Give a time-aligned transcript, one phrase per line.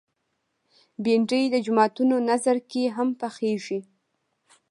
[1.03, 3.79] بېنډۍ د جوماتونو نذر کې هم پخېږي